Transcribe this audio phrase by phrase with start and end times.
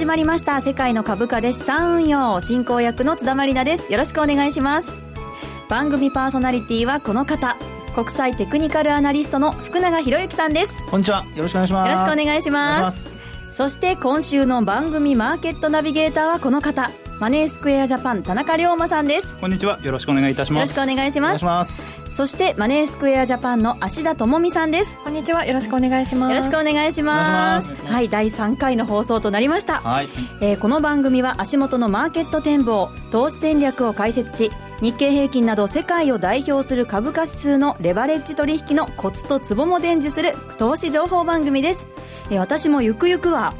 [0.00, 0.62] 始まりました。
[0.62, 3.92] 世界の株価で資産運用進行役の津田まりなです。
[3.92, 4.96] よろしくお願いします。
[5.68, 7.58] 番組パーソナリティはこの方。
[7.94, 10.86] 国際テクニカルアナリストの福永博之さんです。
[10.86, 11.22] こんにちは。
[11.36, 11.88] よろしくお願いします。
[11.90, 13.26] よろしくお願いします。
[13.50, 19.36] そして今週の番組マーケットナビゲーターはこの方マネースクエアジャパン田中龍馬さんです。
[19.36, 19.78] こんにちは。
[19.82, 20.74] よろしくお願いいたします。
[20.74, 22.00] よろしくお願いします。
[22.10, 24.98] そしてマネースクエアジャパンの芦田智美さんです。
[25.04, 25.44] こんにちは。
[25.44, 26.30] よろしくお願いします。
[26.30, 27.92] よろしくお願いします。
[27.92, 29.82] はい第3回の放送となりました。
[29.82, 30.08] はい、
[30.40, 41.86] えー、この番組は足元のマーケット展望投資戦略を解説し日経平均など世界を代表する株価指数のレバレッジ取引のコツとツボも伝授する投資情報番組です、
[42.30, 43.52] えー、私もゆくゆくは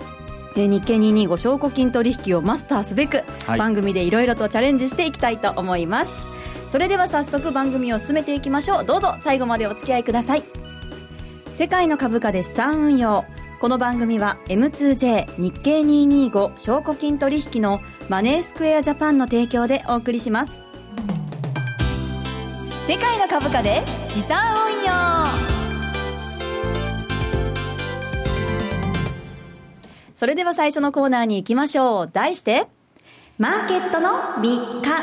[0.55, 6.29] 日経225証拠金取引をマスターすべく、はい、番組でいろいろとチャレンジしていきたいと思います。
[6.69, 8.85] それでは早速番組を進めていきましょう。
[8.85, 10.43] どうぞ最後までお付き合いください。
[11.55, 13.25] 世界の株価で資産運用。
[13.61, 20.63] この番組は M2J 日経225証拠金取引のマネースクエアジャパンの提供でお送りします。
[22.87, 24.85] 世界の株価で資産運
[25.45, 25.50] 用
[30.21, 32.11] それでは最初のコーナーに行きましょう。
[32.13, 32.67] 題して、
[33.39, 35.01] マーケットの見方。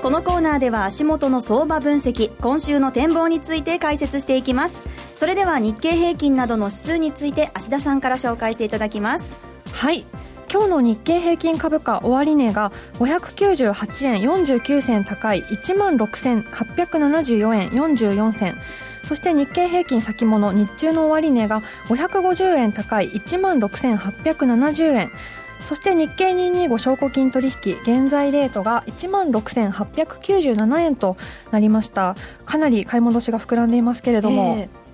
[0.00, 4.88] このコーナーでは足元の相場分析、今週の展望について解説していきます。
[5.14, 9.36] それでは日経平均などの指数について芦田さんから紹介していただきます。
[9.74, 10.06] はい。
[10.50, 18.54] 今日の日経平均株価終値が598円49銭高い1万6874円44銭
[19.04, 25.10] そして日経平均先物日中の終値が550円高い1万6870円。
[25.60, 31.16] そして日経225証拠金取引現在レートが1万6897円と
[31.52, 32.16] なりました。
[32.44, 34.84] かなり買い戻しが膨らんでいますけれども、えー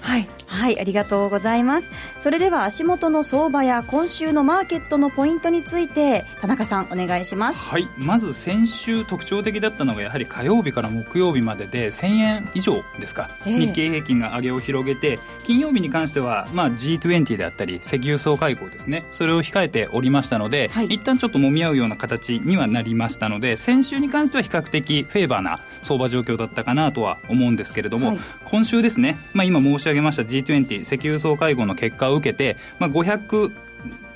[0.00, 1.90] はい、はい、ありがとうございます。
[2.18, 7.58] それでは足元の相場や今週のマーケットのポイントについて田中さんお願いします。
[7.58, 19.04] はいまず先週特徴的だったのがやはり火曜日から木曜日までで1000円以上ですか、えー、日経平均が上げを広げて金曜日に関しては、まあ、G20 であったり石油総会合ですね。
[19.10, 33.52] それを控えておりましたので、はい、一旦ちょっと揉み合うような形にはなりましたので先週に関しては比較的フェーバーな相場状況だったかなとは思うんですけれども、はい、今週ですね、まあ、今申し上げげました G20 石油総会合の結果を受けて、まあ、500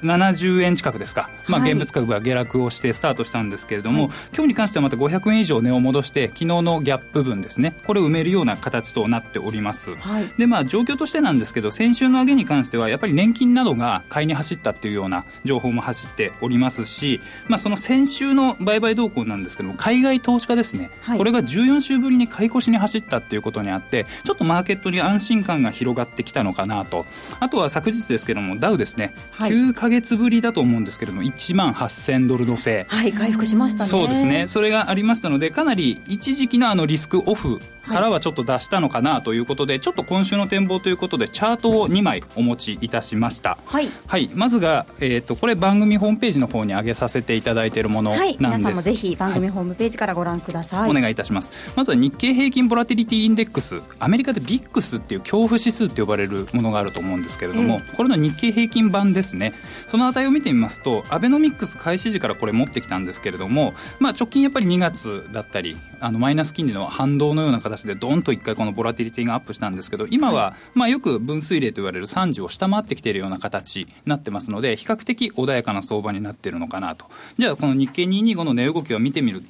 [0.03, 9.95] 70円近くですか、まあ、現物価格が下落をしてスタートしたんですけれども、はい、今日に関してはまた500円以上値を戻して、昨日のギャップ分ですね、これを埋めるような形となっております。
[9.97, 27.07] はい、で、まあ、状況としてなんですけど、先週の上げに関しては、やっぱり年金などが買いに走ったっていうような情報も走っておりますし、まあ、その先週の売買動向なんですけども、海外投資家ですね、はい、これが14週ぶりに買い越しに走ったっていうことにあって、ちょっとマーケットに安心感が広がってきたのかなと。
[27.41, 33.91] あとは昨日ですけども、ダウですね、はい、9か月ぶりだと思うんですけれども1万8000ドルのせはい回復しましたね。
[33.91, 34.47] そうですね。
[34.49, 43.59] それがありましたのでかなり一時期のあのリスクオフからはちょっと出したのかなということで、はい、ちょっと今週の展望ということでチャートを2枚お持ちいたしました。
[43.65, 51.73] はい、はい、まずが、えーと、これ番組ホームページの方に上げさせていただいているものなんです、はい、皆さんもぜひ番組ホームページからご覧ください、お願いいたします。
[51.77, 53.81] まずは日経平均ボラティリティインデックス。
[53.99, 59.55] アメリカでビックスっていう恐怖指数って呼ばれるものがあると思うんですけれども、えー、これの日経平均版ですね
[59.87, 77.07] その値を見てみますとアベノミクス開始時からこれ持ってきたんですけれども、まあ、直近やっぱり2月だったりあのマイナス金利の反動のような形でどんと1回このボラティリティがアップしたんですけど今は、まあ、よく分水嶺と言われる30を下回ってきているような形になってますので比較的穏やかな相場になっているのかなと。
[77.39, 79.43] じゃあこの日経225の値動きを見てみる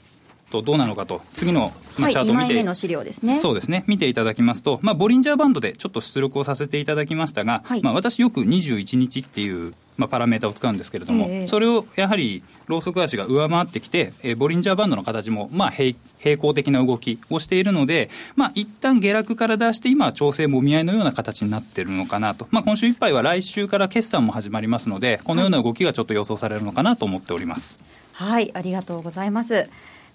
[0.51, 3.39] とどうなのかと次のまあ、チャートを見て、はい、の資料ですね。
[3.39, 3.83] そうですね。
[3.89, 27.81] 見ていただきますと、まあ、ボリンジャーバンドでちょっと出力をさせていただきましたが、はい、まあ、私よく21日っていうまあ、パラメータを使うんですけれども、えー、それをやはりローソク足が上回ってきて、えー、ボリンジャーバンドの形もまあ平平行的な動きをしているので、まあ一旦下落から出して、今は調整もみ合いのような形になっているのかなと、まあ、今週いっぱいは来週から決算も始まりますので、このような動きがちょっと予想されるのかなと思っております。
[28.13, 29.69] はい、ありがとうございます。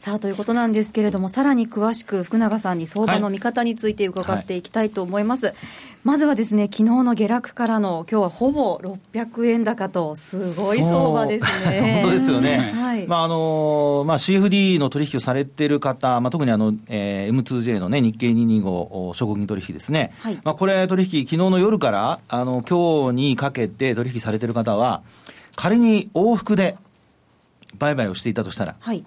[0.04, 5.46] さあということなんですけれども、さらに詳しく福永さんに相場の見方について伺っていきたいと思います。
[5.46, 5.64] はいはい、
[6.04, 12.02] まずはですね、昨日の下落からの、今日はほぼ600円高と、すごい相場ですね。
[12.04, 12.74] 本当ですよね。
[12.76, 13.08] はい。
[13.08, 20.12] まあ、あの、まあ、CFD の取引をされている方、まあ、特にあの、えー、M2J のね、日経225証拠金取引ですね。
[20.20, 20.40] はい。
[20.44, 25.02] まあ、これ取引、昨日の夜から、あの、今日にかけて取引されている方は、
[25.56, 26.76] 仮に往復で
[27.80, 29.06] 売買をしていたとしたら、はい。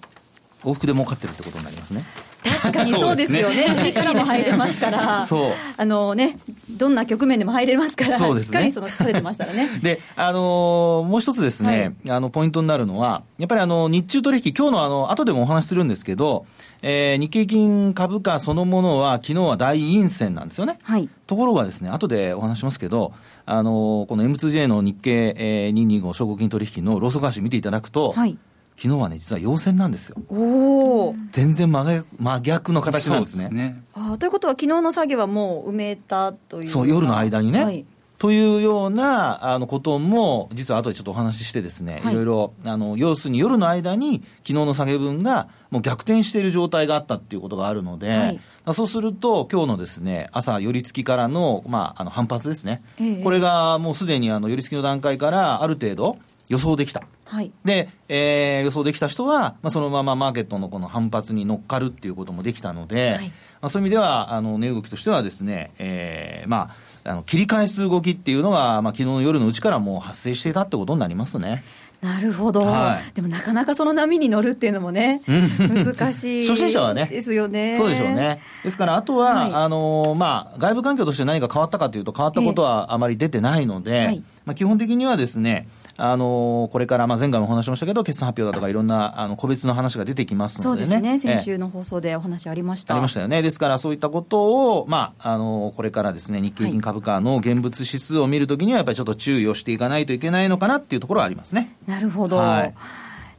[0.67, 2.05] 往復で儲かってるってことになりますね。
[2.43, 3.67] 確かにそうですよね。
[3.75, 5.25] 上からも入れますから。
[5.25, 5.51] そう。
[5.75, 6.37] あのね、
[6.69, 9.67] どんな局面でも入れますから、ね、しっかりその取れてましたらね。
[9.81, 16.45] で、あのー、もう一つですね、はい、あの、ポイントになるのは、やっぱりあの、日中取引、今日のあの、後でもお話しするんですけど、
[16.81, 20.79] えー、日経金株価そのものは、昨日は大陰線なんですよね。
[20.83, 21.09] はい。
[21.25, 23.13] ところがですね、後でお話しますけど、
[23.45, 28.37] あのー、この M2J の日経、えー、225証拠金取引のローソク足見ていただくと、はい。
[28.77, 30.17] 昨日はね、実は陽線なんですよ。
[30.29, 33.45] お全然真逆真逆の形なんですね。
[33.45, 33.83] すね。
[33.95, 36.67] あということは、昨日の作業はもう埋めたという。
[36.67, 37.85] そう夜の間にね、はい、
[38.19, 48.39] というようなあのことも、実は後でちょっとお話ししてですね、はい、いろいろ、あの要するに夜の間に、昨日の下げ分がもう逆転している状態があったっていうことがあるので、はい、
[48.75, 56.17] そうすると、今日のですね朝、寄り付きからの,、まあ、あの反発ですね、ええ、これがもうすでにあの寄り付きの段階からある程度
[56.49, 57.03] 予想できた。
[57.25, 66.71] はい、で、えー、予想できた人は、まあ、そのままマーケットのこの反発に乗っかるっていうこともできたので、はい、まあ、そういう意味では、あの値動きとしてはですね、えー、ま
[67.05, 71.63] あ、あの切り返す動きっていうのが、まあ昨日の夜のうちからもう発生していたってことになりますね。
[72.01, 77.75] なるほど、はい、でもなかなかその波に乗るっていうのもね、難しい 初心者はね、ですよね。
[77.75, 85.67] そうでしょうね、ですからあとは、はい、あのまあ、外部環境として何か変わったかというと、変わったことはあまり出てないので、えーはい、まあ、基本的にはですね、
[85.97, 90.87] あのこれから、まあ、前回もお話しましたけど、決算発表だとか、いろんなあの個別の話が出てきますのでね。
[90.87, 92.93] そうですね、先週の放送でお話ありました。
[92.93, 93.41] ありましたよね。
[93.41, 101.75] ですから、そういったことを、まあ、あのこれからですね、日経平均株価の現物指数を見るときには、やっぱりちょっと注意をしていかないといけないのかなっていうところはありますね。
[101.87, 102.37] なるほど。
[102.37, 102.73] はい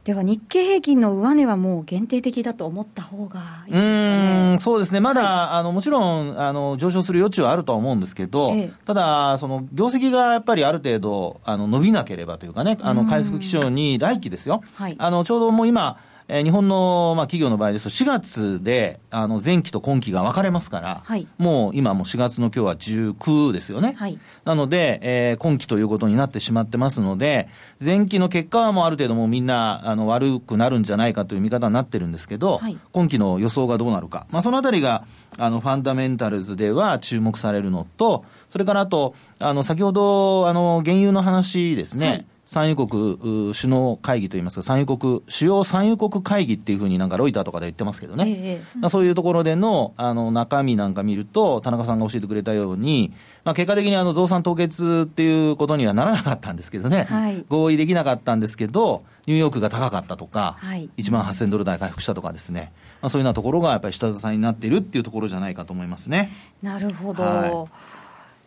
[0.03, 4.53] では日経平均の上値はもう限定的だと思った方がいいですかね。
[4.55, 4.99] うそうですね。
[4.99, 14.61] まだ、はい、あのもちろんあの上昇する余地はあるとは思うんですけど、ええ、ただその業績がやっぱりある程度あの伸びなければというかね、あの回復基調に来期ですよ。
[14.73, 15.97] はい、あのちょうどもう今
[16.29, 23.95] えー、日本の、まあ、企業の場合ですと、4月であの前期と今期が分かれますから、はい、もう今も4月の今日は19ですよね。
[23.97, 27.49] はい、なので、えー、今期ということになってしまってますので、
[27.83, 35.05] 前期の結果はもうある程度もうみんなあの悪くなるんじゃないかという見方になってるんですけど、はい、今期の予想がどうなるか、まあ、そのあたりが
[35.39, 42.27] あのファンダメンタルズでは注目されるのと、それからあと、あの先ほどあの原油の話ですね。
[42.49, 53.13] 産油国首脳会議といいますか、産油国、主要産油国会議っていうふうになんかロイターとかで言ってますけどね、ええ、そういうところでのあの中身なんか見ると、田中さんが教えてくれたように、
[53.43, 66.31] まあ、結果的にあの増産凍結っていうことにはならなかったんですけどね、はい、合意できなかったんですけど、ニューヨークが高かったとか、はい、1万8000ドル台回復したとかですね、まあ、そういうようなところがやっぱり下支えになっているっていうところじゃないかと思いますね。
[66.63, 67.88] なるほど、はい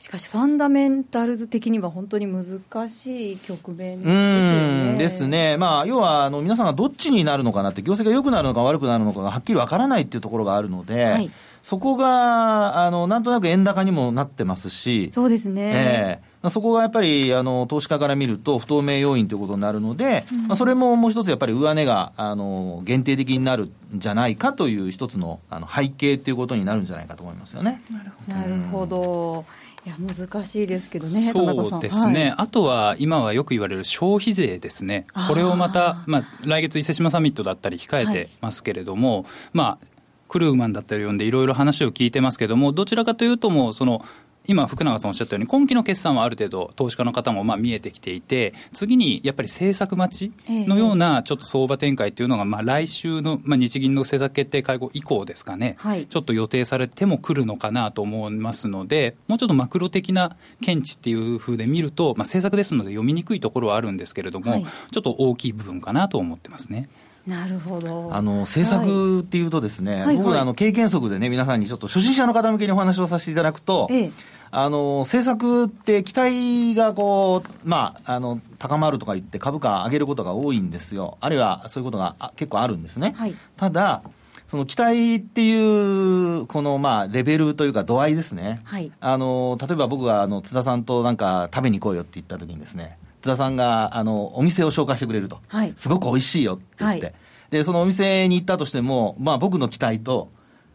[0.02, 4.94] しかし、ファンダメンタルズ的には本当に難しい局面ですね。
[4.98, 11.30] ですね、まあ、要はあの皆さんがどっちになるのかなって、業績が良くなるのか悪くなるのかがはっきりわからないっていうところがあるので、はい、
[11.62, 15.70] そこがあのなんとなく円高にもなってますし、そうですね。
[15.72, 27.80] えーそこがやっぱりあの投資家から見ると不透明要因ということになるので、うん、まあ、それももう一つやっぱり上値があの限定的になるんじゃないかという一つのあの背景ということになるんじゃないかと思いますよね。
[28.26, 29.44] なるほど。
[29.84, 39.86] いや難しいですけどね、そうですね、はい、あとは今はよく言われる消費税ですね、これをまた、まあ、来月、伊勢志摩サミットだったり控えてますけれども、はい、まあ、
[40.28, 44.04] クルーマンだったり呼んで、いろいろ話を聞いてますけれども、どちらかというと、もうその
[44.46, 50.32] 今、福永さんおっしゃったように、今期の決算はある程度、投資家の方もまあ見えてきていて、次にやっぱり政策待ち
[50.66, 66.88] のようなちょっと相場展開っていうのが、まあ来週の、まあ、日銀の政策決定会合以降ですかね、はい、ちょっと予定されてもくるのかなと思いますので、もうちょっとマクロ的な見地っていうふうで見ると、まあ、政策ですので読みにくいところはあるんですけれども、はい、ちょっと大きい部分かなと思ってますね。
[67.26, 68.08] なるほど。
[68.12, 74.10] あの政策っていうとですね、はい、僕、あの経験則でね、皆さんにちょっと初心者の方向けにお話をさせていただくと、ええ。
[74.54, 83.14] あの政策って期待がこう、まあ、あの高まるとか言って株価上げることが多いんですよ、あるいはそういうことが結構あるんですね。
[83.16, 84.02] はい、ただ
[84.46, 97.14] その期待っていう、このまあレベルというか、度合いですね、はい、あの例えば僕があの津田さんとなんか食べに行こうよって言ったときにですね、津田さんがあのお店を紹介してくれると、はい、すごく美味しいよって言って、はい、
[97.50, 100.28] でそのお店に行ったとしても、まあ、僕の期待と、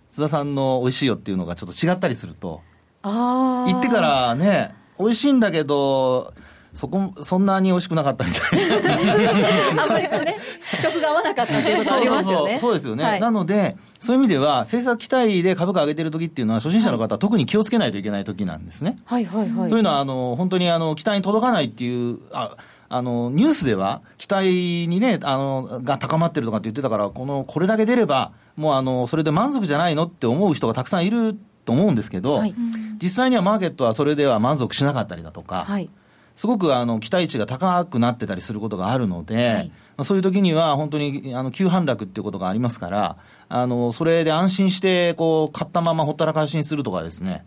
[0.10, 2.62] 津田さんの美味しいよっていうのがちょっと違ったりすると。
[3.04, 6.34] 行ってからね、美味しいんだけど、
[6.78, 9.84] そこ、そんなに美味しくなかったみたいな。
[9.84, 10.38] あまりね、
[10.80, 12.60] 食が合わなかったっていうことありますよね。
[12.60, 19.00] そうですよね、はい、なので、そういう意味では、政策期待で株価上げてる時っていうのは、初心者の方は特に気をつけないといけない時なんですね。
[19.06, 19.70] はいはいはい。
[19.70, 22.52] というのは、あの、本当にあの、期待に届かないっていう、あ
[22.90, 31.36] あの、ニュースでは、期待にね、あの、が高まってるとかって言ってたから、この、これだけ出れば、もうあの、それで満足じゃないのって思う人がたくさんいるっ
[31.68, 32.56] と思うんですけど、はい、
[33.04, 35.90] 実際にはマーケットはそれでは満足しなかったりだとか、はい、
[36.38, 39.72] すごくあの期待値が高くなってたりすることがあるので、はい、
[40.04, 43.18] そういう時には本当にあの急反落っていうことがありますから、
[43.50, 47.44] あのそれで安心してこう買ったままほったらかしにするとかですね、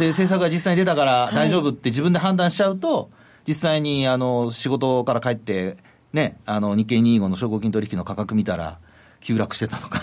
[0.00, 3.08] で政策が実際に出たから大丈夫って自分で判断しちゃうと、
[3.46, 5.76] 実際にあの仕事から帰って、
[6.12, 8.80] ね、あの日経225の証拠金取引の価格見たら、
[9.20, 10.00] 急落してたとか。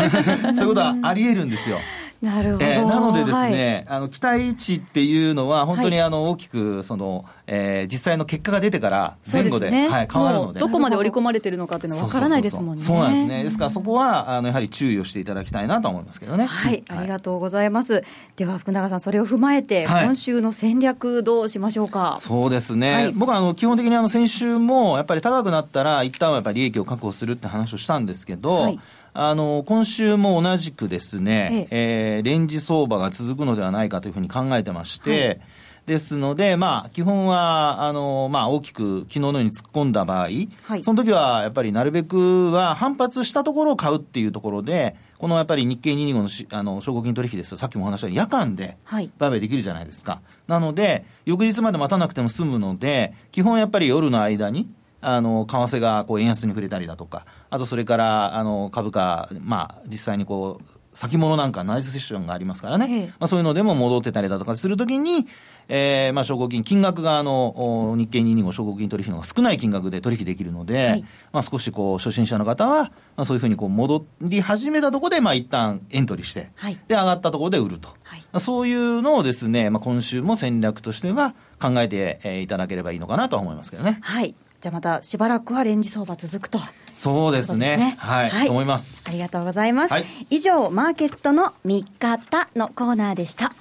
[0.56, 1.76] そういうことはありえるんですよ。
[2.20, 12.82] なるほど、えー、なのでですね、はい、あの期待値っていうのは、本当にあの大きくその、えー、実際の結果が出てから前後で、ね、はい、変わるのでどこまで織り込まれてるのかっていうのは分からないですもんね。
[12.82, 13.44] そうなんですね。
[13.44, 16.46] ですからそこはあのやはり注意をしていただきたいなと思いますけどね。
[16.46, 18.02] はい、ありがとうございます。
[18.34, 22.16] では福永さん、それを踏まえて、今週の戦略どうしましょうか？
[22.18, 22.92] そうですね。
[22.94, 28.76] はい、僕はあの基本的にあの先週もやっぱり高くなったら一旦はやっぱり利益を確保するって話をしたんですけど。
[29.14, 32.16] はいあの、今週も同じくですね、ええ。
[32.16, 35.40] えー、レンジ相場が続くのではないかというふうに考えてまして、はい。
[35.88, 40.28] ですので、まあ、基本は、あの、まあ、大きく昨日のように突っ込んだ場合、
[40.62, 50.12] はい、その時はやっぱりなるべくは反発したところを買うっていうところで、このやっぱり日経225のしあの証拠金取引ですと、さっきもお話したように夜間で売買できるじゃないですか。
[50.12, 54.68] はい、なので、翌日まで待たなくても済むので、基本やっぱり夜の間に、
[55.00, 65.28] あの為替がこう円安に触れたりだとか、あとそれからあの株価、まあ、実際にこう先物なんかナイスセッションがありますからね、ええ、まあ、そういうのでも戻ってたりだとかするときに、
[65.68, 83.98] えー、まあ証拠金、金額があの日経225証拠金取引の少ない金額で取引できるので、はい、まあ、少しこう初心者の方は、まあ、そういうふうにこう戻り始めたところで、まあ一旦エントリーして、はい、で上がったところで売ると、はい、そういうのをですね、まあ、今週も戦略としては考えていただければいいのかなと思いますけどね。
[84.02, 86.58] はいじゃあまたしばらくはレンジ相場続くと。
[86.92, 87.74] そうですね。
[87.74, 88.48] すねはい、はい。
[88.48, 89.08] 思います。
[89.08, 89.92] ありがとうございます。
[89.92, 93.52] はい、以上、マーケットの見方のコーナーでした。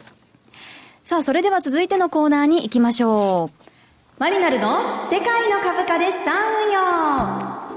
[1.04, 3.68] さあ、それでは続いてのコーナーに行きましょう。
[4.20, 6.34] マリナルの世界の株価で資産
[6.66, 6.72] 運
[7.62, 7.68] 用。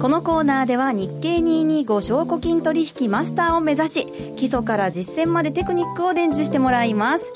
[0.00, 7.32] このコーナーでは日経225証拠金取引マスターを目指し、基礎から実践までテクニックを伝授してもらいます。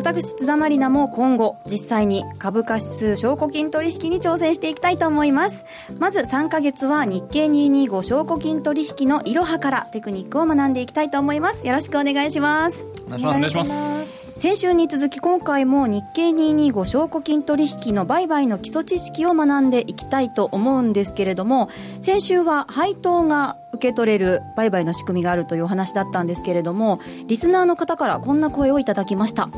[0.00, 5.66] 私津田まりなも今後実際に株価指数証拠金取引に挑戦していきたいと思います。
[5.98, 11.66] まず3ヶ月は日経225証拠金取引のいろはからテクニックを学んでいきたいと思います。
[11.66, 12.86] よろしくお願いします。
[13.08, 21.68] お願いします先週に続き今回も日経225証拠金取引の売買の基礎知識を学んでいきたいと思うんですけれども
[22.00, 29.50] 先週は配当が受け取れる売買の仕組みがあるというお話だったんですけれどもリスナーの方からこんな声をいただきました。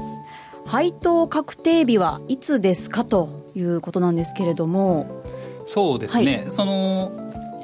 [0.67, 5.23] 配当確定日はいつですかということなんですけれども。
[5.65, 7.13] そうですね、はい、その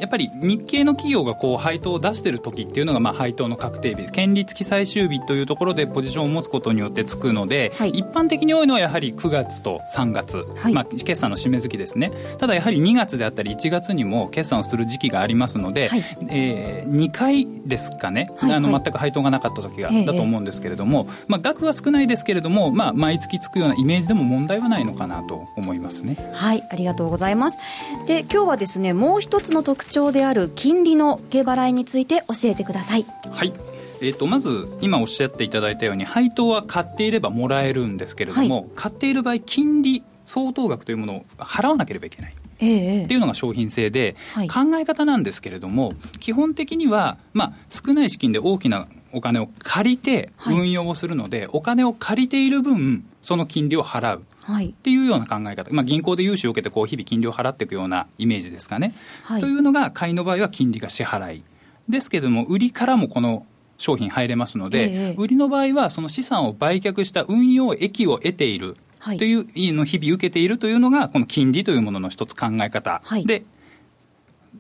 [0.01, 12.11] やっぱり日系の企業がこう配当を出している時っていうのがまあ配当の確定日権利付き最終日というところでポジションを持つことによってつくので、はい、一般的に多いのはやはり9月と3月、はい、まあ、決算の締め月ですね。
[12.39, 26.17] ただやはり2月であったり1月にも決算をする時期がありますので、はい、えー、2回ですかね、はいはい、あの全く配当がなかった時が、だと思うんですけれども、まあ、額は少ないですけれども、まあ、毎月つくようなイメージでも問題はないのかなと思いますね。
[26.33, 27.59] はいありがとうございます。
[28.07, 33.07] で今日はですねもう一つの特徴である金利の下払いについて教えてください。
[33.31, 33.53] はい。
[34.01, 42.35] えーと、まず今おっしゃっていただいたように配当は買っていればもらえるんですけれども、はい、買っている場合金利相当額というものを払わなければいけない。
[42.61, 54.25] えっていうのが商品性で、はい、考え方なんですけれども基本的には、まあ、少ない資金で大きなお金を借りて運用をするので、はい、お金を借りている分その金利を払う
[54.57, 58.93] っていうような考え方、まあ、銀行で融資を受けてこう日々金利を払っていくようなイメージですかね。
[59.23, 61.43] はい、というのが買いの場合は金利が支払い。
[61.89, 63.47] ですけれども売りからもこの
[63.79, 68.77] 商品入れますので、え売りの場合はその資産を売却した運用益を得ている
[69.17, 73.01] というの日々受けているというのがこの金利というものの一つ考え方。
[73.25, 73.45] で、で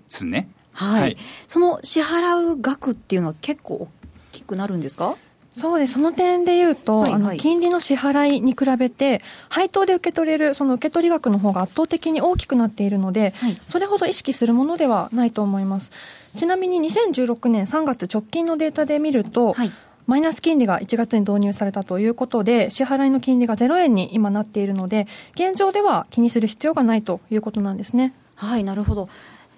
[0.09, 0.49] すね。
[0.73, 1.16] はい、はい、
[1.49, 3.88] その支払う額っていうのは結構大
[4.33, 5.16] きくなるんですか？
[5.59, 5.95] そうです。
[5.95, 15.91] その点でいうと、はいはい、あの金利の支払いに比べて配当で受け取れるその受け取り額の方が圧倒的に大きくなっているので、はい、それほど意識するものではないと思います。
[16.37, 19.71] ちなみに2016年3月直近のデータで見ると、はい。
[20.07, 28.15] マイナス金利が1月に導入されたということで、支払いの金利が0円に今なっているので、現状では気にする必要がないということなんですね。
[28.35, 29.11] はい、なるほど。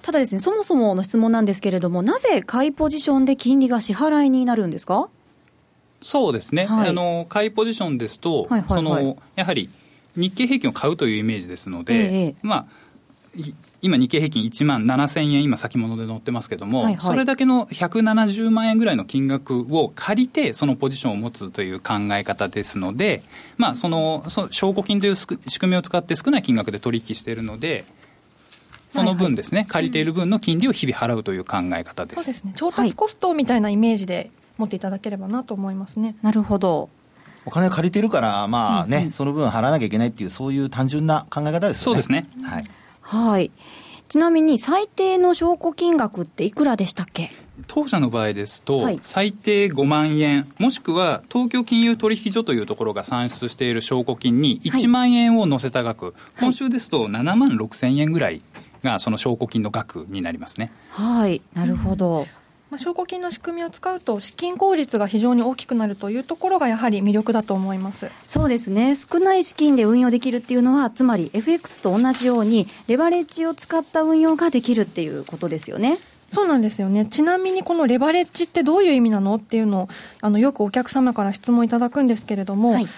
[0.03, 5.09] ただですね、そもそもの質問なんですけれども、なぜ買いポジションで金利が支払いになるんですか？
[6.01, 9.69] そうですね、はい、あの買いポジションですと、そのやはり
[10.17, 12.67] 日経平均を買うというイメージですので、ええ、まあ、
[13.83, 23.23] 今日経平均1万7000円今先物で載ってますけども、はいはい、それだけの170万円ぐらいの金額を借りてそのポジションを持つという考え方ですので、
[23.57, 27.85] まあ、そのそ証拠金という仕組みを使って少ない金額で取引しているので
[28.91, 32.25] その分ですね、はいはい、借りている分の金利を日々払うという考え方です。
[32.25, 32.53] そうですね。
[32.57, 34.31] 調達コストみたいなイメージで
[34.61, 36.15] 持っていただければなと思いますね。
[36.23, 36.89] なるほど。
[37.47, 41.75] お金借りてるから、まあね、うんうん、その分払わなきゃいけないっていう、そういう単純な考え方ですよね。
[41.85, 42.27] そうですね。
[42.43, 42.65] はい。
[43.01, 43.51] はい。
[44.09, 47.31] ちなみに最低の証拠金額っていくらでしたっけ？
[47.67, 58.43] 当社の場合ですと、はい、最低5万円、もしくは東京金融取引所というところが算出している証拠金に1万円を乗せた額、はい、今週ですと7万6千円ぐらい
[58.83, 60.73] がその証拠金の額になりますね。
[60.91, 62.27] はい、なるほど。
[62.71, 68.11] まあ、証拠金の仕組みを使うと資金効率が非常に大きくなるというところがやはり魅力だと思います。
[68.29, 68.95] そうですね。
[68.95, 75.99] 少ない資金で運用できるっていうのはつまり FX と同じようにレバレッジを使った運用ができるっていうことですよね。
[76.31, 77.07] そうなんですよね。
[77.07, 79.89] ちなみにこのレバレッジってどういう意味なのっていうのを、
[80.21, 82.91] あの、よくお客様から質問いただくんですけれども、はい、例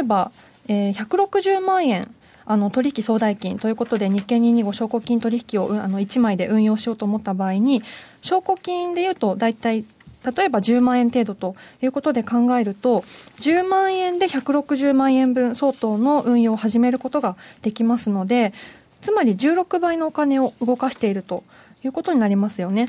[0.00, 0.30] えば、
[0.68, 2.14] えー、160万円
[2.46, 7.82] あの取引総代金ということで日経225証拠金取引をあの1枚で運用しようと思った場合に
[8.22, 9.84] 証拠金でいうと大体
[10.36, 18.52] 例えば10万円程度ということで考えると10万円で160万円分相当の運用を始めることができますので
[19.02, 21.44] つまり16倍のお金を動かしていると
[21.84, 22.88] いうことになりますよね。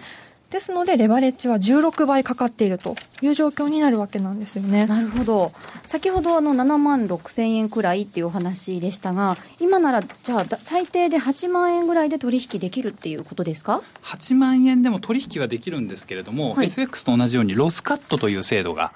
[0.49, 4.85] ですので、レバレッジは16倍かかっているという状況になるわけなんですよね。
[4.85, 5.51] なるほど。
[5.85, 18.93] 先ほどあの7万6千円くらいっていうお話でしたが、今ならじゃあ最低で8万円ぐらいで取引できるっていうことですか ?8 万円でも取引はできるんですけれども、はい、FX と同じようにロスカットという制度が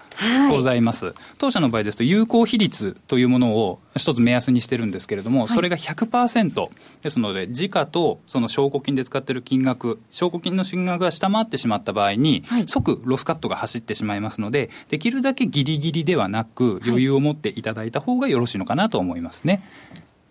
[0.50, 1.08] ございます。
[1.08, 6.70] はい、当社の場合ですと有効比率というものを一つ目安にしてるんですけれども、それが100%
[7.02, 19.64] ですので、時価とその証拠金で使ってる金額、証拠金の金額が下回ってしまった場合に、はい、即ロスカットが走ってしまいますので、できるだけギリギリではなく、余裕を持っていただいた方がよろしいのかなと思いますね。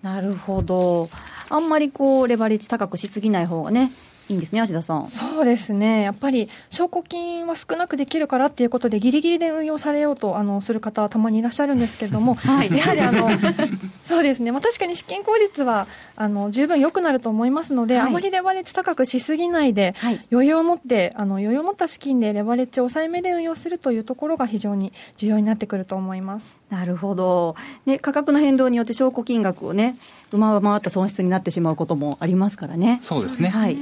[0.02, 1.08] なるほど。
[1.48, 3.90] あんまりこう、レバレッジ高くしすぎない方がね、
[4.30, 5.08] いいんですね、芦田さん。
[5.08, 6.02] そうですね。
[6.02, 13.28] やっぱり、証拠金は少なくできるからっていうことで、ぎりぎりで運用されようと、あの、する方はたまにいらっしゃるんですけれども、 はい、やはりあの、
[14.06, 14.52] そうですね。
[14.52, 26.56] まあ確かに資金効率は、あの、十分良くなると思いますので、はい、あまりレバレッジ高くしすぎないで、はい、余裕を持って、あの、余裕を持った資金でレバレッジを抑えめで運用するというところが非常に重要になってくると思います。
[26.70, 27.56] なるほど。
[27.84, 29.96] ね、価格の変動によって証拠金額をね、
[30.32, 32.98] 上回った損失になってしまうこともありますからね。
[33.02, 33.48] そうですね。
[33.48, 33.76] はい。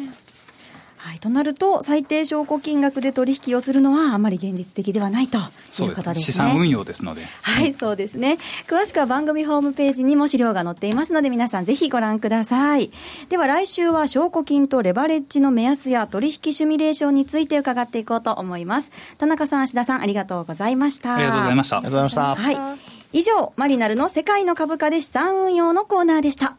[0.98, 5.40] はい、となると、最低証拠金額で取引をするのは、あまり現実的ではないとい
[5.86, 6.14] うことですね。
[6.14, 7.26] 資産運用ですので。
[7.42, 8.38] はい、そうですね。
[8.66, 12.90] 詳しくは番組ホームページにも資料が載っていますので、皆さんぜひご覧ください。
[13.28, 18.90] では来週は証拠金とレバレッジの目安や取引シミュレーションについて伺っていこうと思います。
[19.18, 21.14] 田中さん、芦田さん、ありがとうございました。
[21.14, 21.76] ありがとうございました。
[21.76, 22.58] ありがとうございました。
[22.58, 22.78] はい。
[23.12, 26.56] 以上、マリナルの世界の株価で資産運用のコーナーでした。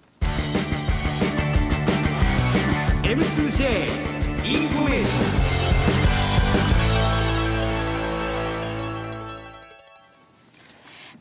[3.03, 4.18] M2J
[4.49, 5.39] インフォメーション。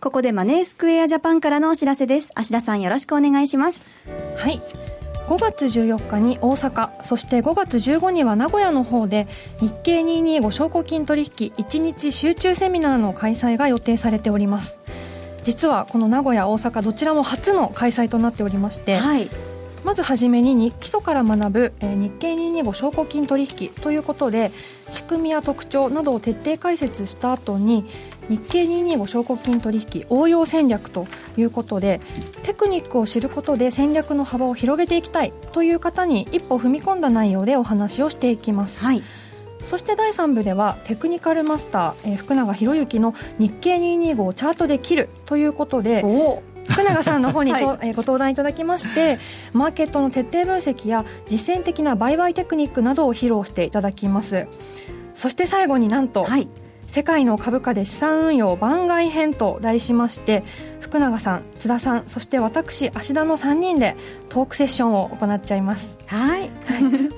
[0.00, 2.30] ここでマネースクエアジャパンからのお知らせです。
[2.34, 3.90] 芦田さんよろしくお願いします。
[4.38, 4.62] はい。
[5.26, 9.28] 5月14日に大阪そして5月15には名古屋の方で
[9.60, 14.78] 日経225証拠金取引1日集中セミナーの開催が予定されております。
[15.42, 19.28] 実はこの名古屋大阪どちらも初の開催となっておりまして、はい、
[19.84, 24.50] まずはじめに基礎から学ぶ、えー、日経225証拠金取引ということで
[24.90, 27.84] 仕組みや特徴などを徹底解説した後に
[28.28, 32.00] 日経225証拠金取引応用戦略ということで
[32.42, 38.80] テクニックを知ることで戦略の幅を広げていきたいという方に一歩踏み込んだ内容でお話をしていきます。
[38.80, 39.02] はい
[39.64, 46.02] そして第3部ではテクニカルマスター、えー、福永博之の日経225をチャートで切るということで
[46.68, 49.18] 福永さんの方にと、はい、えご登壇いただきまして
[49.52, 54.46] マーケットの徹底分析や実践的な売買テクニックなどを披露していただきます。
[55.14, 56.48] そして最後になんと、はい、
[56.86, 60.42] 世界の株価で資産運用番外編と題しまして
[60.80, 63.96] 福永さん津田さんそして私芦田の3人で
[64.28, 65.98] トークセッションを行っちゃいます。
[66.06, 66.50] はい、はい、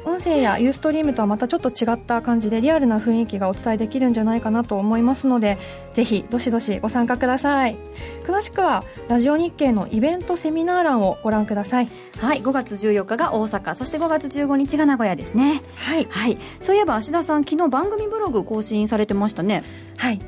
[0.05, 5.59] 音声やユーストリームとはまたちょっと違った感じでリアルな雰囲気がお伝えできるんじゃないかなと思いますので
[5.95, 7.77] ぜひどしどしご参加ください。
[8.25, 11.89] 詳しくはラジオ日経のイベントセミナー欄をご覧ください。
[12.21, 12.43] はい。
[12.43, 13.75] 5月14日が大阪。
[13.75, 15.63] そして5月15日が名古屋ですね。
[15.75, 19.63] はい、はい、そういえば芦田さん昨日番組ブログ更新されてましたね。
[19.97, 20.21] はい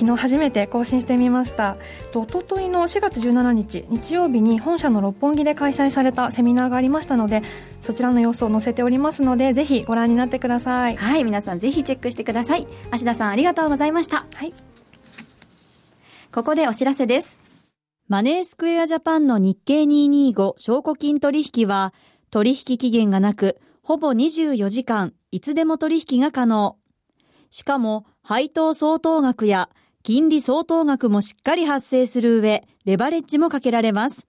[0.00, 1.76] 昨日初めて更新してみました。
[2.14, 7.42] おとといの4月17日日曜日に本社の六本木で開催されたセミナーがありましたので
[7.82, 10.96] そちらの様子を載せておりますのでぜひご覧になってください。
[10.96, 12.66] はい皆さんぜひチェックしてください。
[12.90, 14.24] 芦田さんありがとうございました。
[14.36, 14.54] はい。
[16.32, 17.42] ここでお知らせです。
[18.08, 21.92] マネースクエアジャパンの日経225証拠金取引は
[22.30, 26.78] 取引期限がなくほぼ24時間いつでも取引が可能。
[27.50, 29.68] しかも配当相当額や
[30.02, 34.26] 金利相当額もしっかり発生する上、レバレッジもかけられます。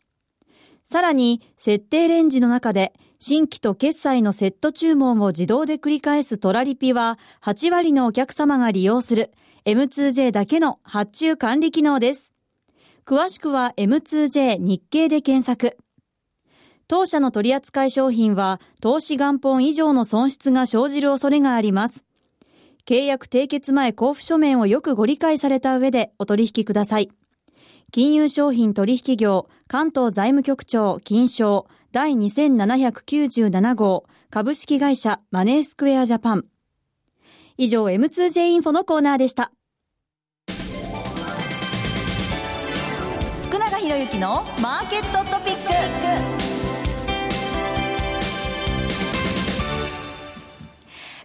[0.83, 9.31] さらに、設定レンジの中で、新規と決済のセット注文を自動で繰り返すトラリピは、8割のお客様が利用する
[9.65, 12.33] M2J だけの発注管理機能です。
[13.05, 15.77] 詳しくは M2J 日経で検索。
[16.87, 22.03] 当社の取扱い商品は、投資元本以上の損失が生じる恐れがあります。
[22.85, 27.09] 契約締結前交付書面をよくご理解された上でお取引ください。
[27.91, 36.45] 金融商品取引業関東財務局長金賞第2797号株式会社マネースクエアジャパン。
[37.57, 39.51] 以上 M2J インフォのコーナーでした。
[43.49, 46.40] 福永博之のマーケットトピック。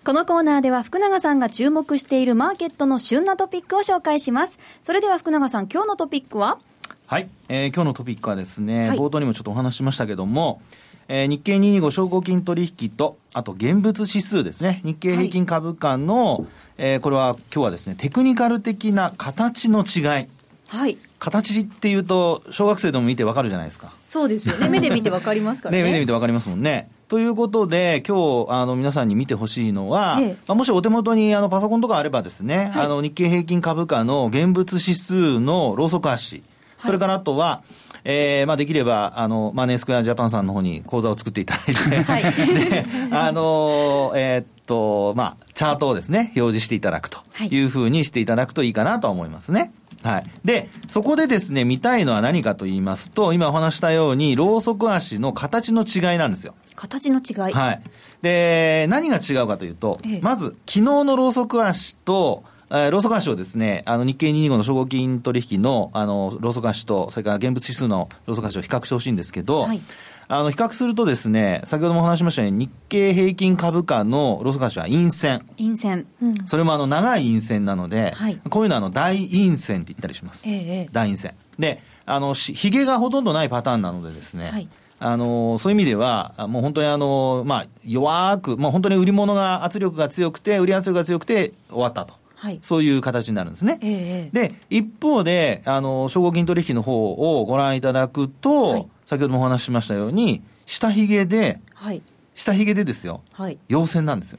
[0.07, 4.61] このコーナーでは福永さんが注目しているマーケットの旬なトピックを紹介します。
[4.85, 6.61] それでは福永さん、今日のトピックは？
[7.09, 10.62] はい、えー、今日のトピックはですね、はい、冒頭にもちょっとお話ししましたけども、
[11.09, 16.47] えー、日経225証拠金取引と、あと現物指数ですね、日経平均株価の、はい、
[16.79, 20.29] えー、これは今日はですね、テクニカル的な形の違い。
[20.69, 20.99] はい。
[21.19, 23.92] 形っていうと、小学生でも見てわかるじゃないですか。
[24.09, 24.69] そうですよね。
[24.69, 25.83] 目で見てわかりますからね。
[25.83, 26.90] ね、目で見てわかりますもんね。
[27.09, 36.42] ということで、今日、あの、皆さんに見てほしいのは、ええ、まあ、もしお手元に、あの、パソコンとかあればですね、はい、あの、日経平均株価の現物指数のローソク足、
[36.83, 37.62] それからあとは、
[38.03, 42.23] えー、まあ、できれば、あの、マネースクエアジャパンさんの方に講座を作っていただいて、はい、
[42.55, 47.19] で、あの、えー、っと、まあ、チャートをですね、表示していただくと。
[47.49, 47.57] い。
[47.61, 49.73] うふうにしていただくといいかなと思いますね。
[50.03, 50.27] はい。
[50.45, 56.55] で、そこでですね、見たいのは何かと言いますと、今お話したように、ローソク足の形の違いなんですよ。
[56.77, 57.53] 形の違い。
[57.53, 57.83] はい。
[58.23, 69.81] で、何が違うかというと、ええ、まず、昨日のローソク足と、えー、ローソク足をですね、あの、日経225の証拠金取引の、あの、ローソク足と、それから現物指数のローソク足を比較してほしいんですけど、はい、
[70.29, 75.45] あの、比較するとですね、先ほどもお話しましたように、日経平均株価のローソク足は陰線。
[75.57, 76.07] 陰線。
[76.21, 80.49] うん、それもあの、長い陰線なので、はい、こういうのはあの、大陰線って言ったりします。
[80.49, 81.35] ええ、大陰線。
[81.61, 92.15] で、あの、ひげがほとんどないパターンなのでですね、はいあのそういう意味では、もう本当にあの、まあ、弱く、もう本当に売り物が圧力が強くて、売り圧力が強くて終わったと。
[92.37, 93.79] はい、そういう形になるんですね。
[93.83, 102.03] えー、で、一方で、あの、証拠金取引の方をご覧いただくと、はい、先ほどもお話ししましたように、下髭で、はい、
[102.35, 104.39] 下髭でですよ、はい、陽線なんですよ。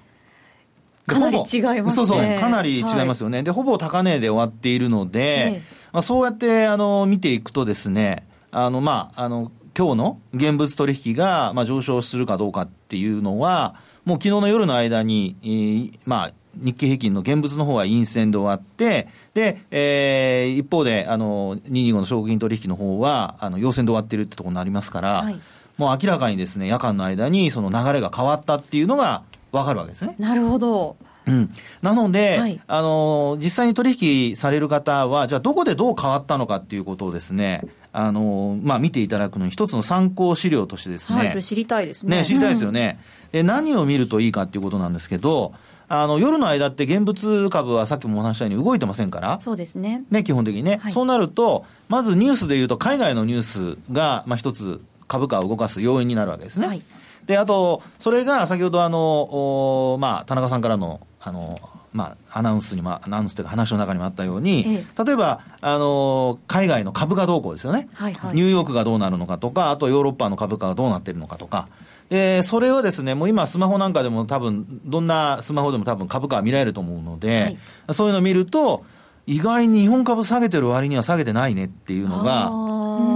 [1.08, 1.92] かなり違いますね。
[1.92, 3.38] そうそう、かなり違いますよね。
[3.38, 5.62] はい、で、ほぼ高値で終わっているので、えー、
[5.94, 25.40] まあ、そうやって、あの、見ていくとですね、あの、まあ、あの、今日の現物取引が、まあ、上昇するかどうかっていうのは、もう昨日の夜の間に、えー、まあ、日経平均の現物の方は陰線で終わって、で、えー、一方で、あの、225の証拠金取引の方は、あの、陽線で終わっているってところになりますから、はい、
[25.78, 30.16] もう明らかにですね、夜間の間にその流れが変わったっていうのがわかるわけですね。
[30.18, 30.98] なるほど。
[31.28, 31.50] うん、
[31.82, 33.96] なので、はい、あの、実際に取
[34.30, 37.62] 引される方は、じゃあどこでどう変わったのかっていうことをですね、
[37.94, 41.20] あの、まあ、見ていただくのに一つの参考資料としてですね。
[41.20, 42.18] はい、それ知りたいですね。
[42.18, 43.00] ね、知りたいですよね。
[43.26, 45.54] うん、で、何を見るといいかっていうことなんですけど、
[45.90, 49.40] あの、夜の間って現物株はさっきもお話したように動いてませんから。
[49.40, 50.04] そうですね。
[50.12, 50.80] ね、基本的にね。
[50.82, 56.68] はい、そうなると、まずニュースで言うと海外のニュースが、まあ、一つ株価を動かす要因になるわけですね。
[56.68, 56.82] はい、
[57.26, 61.60] で、あと、それが先ほどあの、おまあ、田中さんからの、あの、
[61.94, 68.36] まあ、アナウンスにも、アナウンスというか話の中にもあったように、ええ、例えば、あの、海外の株価動向ですよね、はいはい。
[68.36, 71.68] ニューヨークがどうなるのかとか、あとヨーロッパの株価がどうなっているのかとか、
[72.10, 77.58] で、それをですね、もう今スマホなんかでも多分、どんなスマホでも多分株価は見られると思うので、はい、
[77.94, 78.86] そういうのを見ると、
[79.26, 82.50] 意外に日本株下げてる割には下げてないねっていうのが、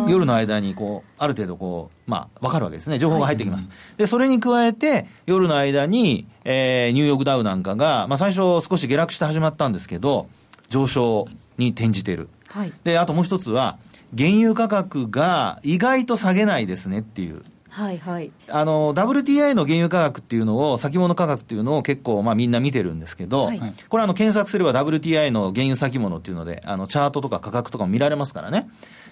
[0.10, 2.98] 夜の間にこう、ある程度こう、まあ、わかるわけですね。
[3.00, 3.70] 情報が入ってきます。
[3.70, 10.28] はい、で、それに加えて、夜の間に、えー、ニューヨークダウなんかが、まあ、最初少し下落して始まったんですけど、
[10.70, 11.26] 上昇
[11.58, 12.30] に転じてる。
[12.48, 13.78] はい、で、あともう一つは、
[14.18, 17.44] 原油価格が意外と下げないですねっていう。
[17.72, 18.32] はいはい。
[18.50, 28.70] あの、WTI の原油価格っていうのを、先物価格っていうのを結構、まあみんな見てるんですけど、はい、これあの、検索すれば WTI の原油先物っていうので、あの、チャートとか価格とかも見られますからね。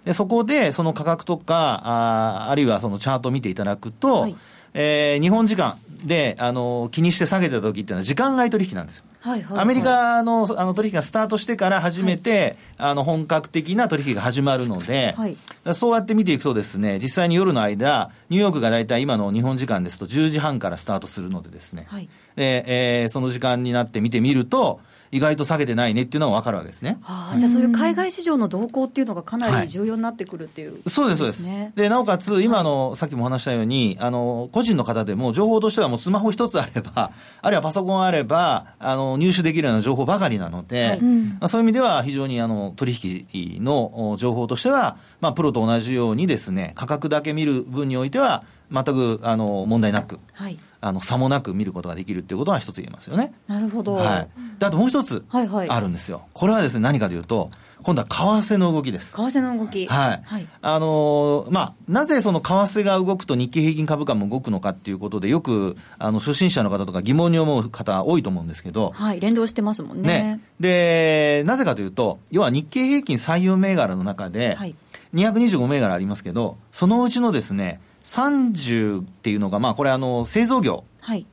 [0.10, 4.36] で、そこで、その価格とか、ああるいはそのチャートを見ていただくと、はい、
[4.74, 9.04] えー、日本時間で、あの、気にして下げた時っていうのは時間外取引なんですよ。
[9.20, 15.38] はいはいはい、アメリカのあの取引がスタートしてから初めて、はい、あの本格的な取引が始まるので、はい、
[15.76, 24.80] そうやって見ていくとですね、実際に夜の間、ニューヨークが大体今の日本時間ですと10時半からスタートするのでですね、はい、でえー、その時間になって見てみると、
[25.12, 26.98] 意外と下げてないねっていうのが分かるわけですね。
[27.04, 31.50] あじゃあそういう海外市場の動向っていうのがかなり重要になってくるっていう、ねはい、そうです、そうです。
[31.76, 53.34] で、なおかつ、今の、さっきも話したように、あの、個人の方でも情報としてはもうスマホ一つあれば、 あるいはパソコンあれば、あの、入手できるような情報ばかりなので、はい、まあ、そういう意味では非常にあの、取引の情報としては、まあ、プロと同じようにですね、価格だけ見る分においては、全くあの問題なく、はい、あの差もなく見ることができるっていうことは一つ言えますよね。
[53.48, 53.96] なるほど。
[53.96, 54.28] はい。
[54.60, 56.18] で、あともう一つあるんですよ。
[56.18, 57.50] はいはい、これはですね、何かというと、
[57.82, 59.14] 今度は為替の動きです。
[59.16, 59.88] 為替の動き。
[59.88, 60.22] はい。
[60.24, 68.92] はい、あのー、まあ、なぜその為替が動くと日経平均株価も動くのかっていうことで、よく、あの、初心者の方とか疑問に思う方多いと思うんですけど。
[68.94, 70.08] はい、連動してますもんね。
[70.08, 74.76] ねで、なぜかというと、要は日経平均採用銘柄の中で、はい、
[75.14, 80.84] 225銘柄ありますけど、そのうちのですね、30っていうのが、まあ、これあの、製造業。
[81.00, 81.26] はい。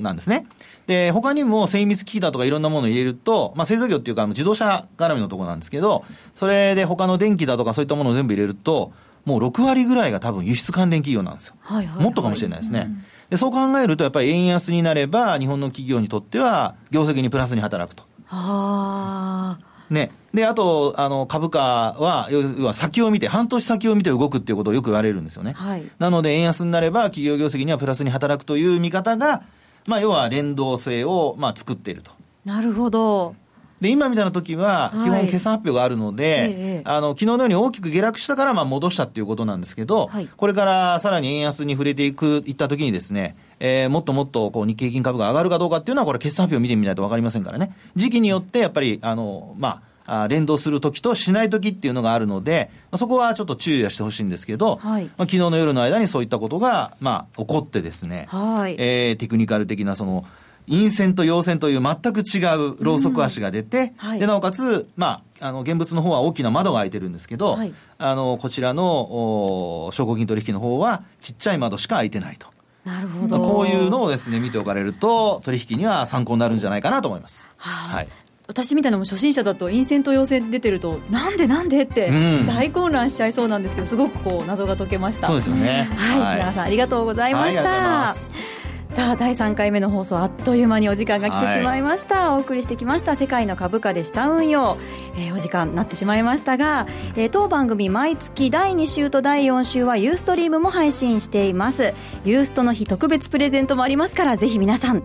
[0.00, 0.46] なんですね。
[0.86, 8.92] で、他にも精密機器だとかいろんなものを入れると、まあ、製造業っていうか、自動車絡みのところなんですけど、それで他の電気だとかそういったものを全部入れると、
[9.24, 11.54] もう6割ぐらいが多分輸出関連企業なんですよ。
[11.60, 12.86] はいはいはい、もっとかもしれないですね。
[12.86, 18.04] うん、で、そう考えると、やっぱり円安になれば、日本の企業にとっては、業績にプラスに働くと。
[18.30, 19.67] ああ。
[19.90, 20.10] ね。
[20.34, 25.52] で、あと、あの、株価は、要は先を見て、半年先を見て動くっていうことをよく言われるんですよね。
[25.52, 25.84] はい。
[25.98, 29.42] なので、円安になれば、企業業績にはプラスに働くという見方が、
[29.86, 32.12] まあ、要は連動性を、まあ、作っていると。
[32.44, 33.34] なるほど。
[33.80, 60.24] で、今みたいな時は、基本決算発表があるので、はい、あの、昨日のように大きく下落したから、まあ、戻したっていうことなんですけど、はい、これからさらに円安に触れていく、いった時にですね、えー、もっともっとこう日経平均株が上がるかどうかっていうのは、これ、決算発表を見てみないと分かりませんからね、時期によって、やっぱり、あの、まあ、あ連動するときとしないときっていうのがあるので、まあ、そこはちょっと注意はしてほしいんですけど、はい、まあ、昨日の夜の間にそういったことが、まあ、起こってですね、はい、えー、テクニカル的なその、
[60.68, 64.08] 陰線と陽線という全く違うロウソク足が出て、うん。
[64.08, 72.48] はい、で、なおかつ、まあ、あの、現物の方は大きな窓が開いてるんですけど、はい、あの、こちらの、証拠金取引の方は、ちっちゃい窓しか開いてないと。
[72.88, 73.38] なるほど。
[73.38, 77.50] こういうのをですね、見ておかれると、取引には参考になるんじゃないかなと思います。
[77.58, 78.08] はい。
[78.46, 82.10] 私みたいなも初心者だと陰線と陽線出てるとなんでなんでって
[82.46, 85.26] 大混乱しちゃいそうなんですけどすごくこう謎が解けました。
[85.26, 85.90] そうですよね。
[85.94, 88.57] はい、はい、皆さんありがとうございました、はい
[88.90, 94.78] さあ第3回目の放送あっという間にお時間が来てしまいました、はい、お送りしてきました世界の株価でした運用、
[95.16, 101.92] えー、お時間になってしまいましたが、えー、当番組毎月第2週と第4週はユーストリームも配信しています。
[102.24, 105.02] ユーストの日特別プレゼントもありますからぜひ皆さん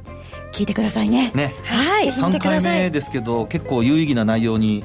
[0.53, 1.31] 聞いてくださいね。
[1.35, 1.53] ね。
[1.63, 2.07] はい。
[2.07, 4.83] 3回目ですけど結構有意義な内容に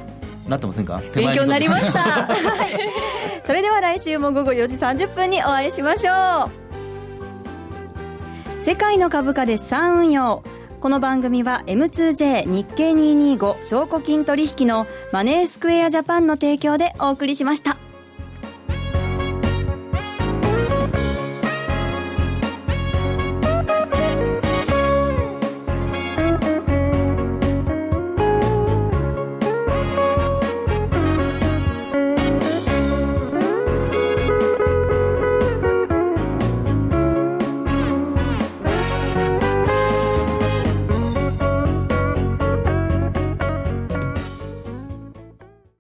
[0.48, 1.00] なってませんか？
[1.14, 2.28] 勉強になりました。
[3.44, 6.67] それでは来週も午後4時30分にお会いしましょう
[8.68, 10.44] 世界の株価で資産運用
[10.82, 17.78] この番組は M2J 日経225証拠金取引のマネースクエアジャパンの提供でお送りしました。